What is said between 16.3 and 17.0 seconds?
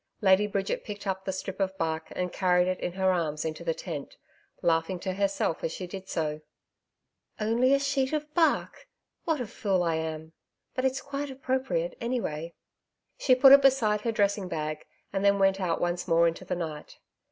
the night.